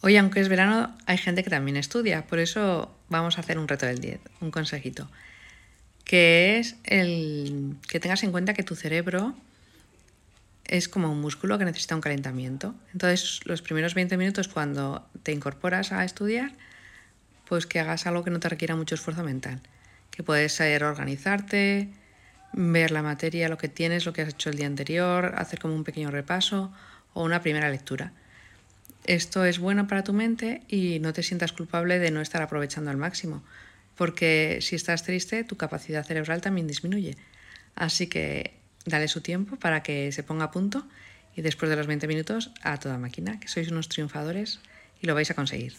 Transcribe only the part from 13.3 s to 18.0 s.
los primeros 20 minutos cuando te incorporas a estudiar, pues que